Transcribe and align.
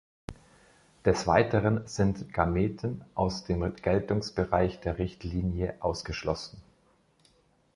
Des 1.05 1.27
Weiteren 1.27 1.85
sind 1.85 2.33
Gameten 2.33 3.05
aus 3.13 3.43
dem 3.43 3.71
Geltungsbereich 3.75 4.79
der 4.79 4.97
Richtlinie 4.97 5.75
ausgeschlossen. 5.79 6.59